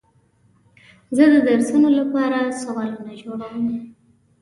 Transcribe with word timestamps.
زه 1.15 1.23
د 1.33 1.35
درسونو 1.47 1.89
لپاره 1.99 2.39
سوالونه 2.61 3.11
جوړوم. 3.21 3.65